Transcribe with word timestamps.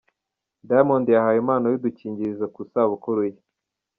Diamond 0.67 1.05
yahawe 1.15 1.37
impano 1.43 1.65
y’udukingirizo 1.69 2.45
ku 2.53 2.59
isabukuru 2.65 3.21
ye! 3.29 3.39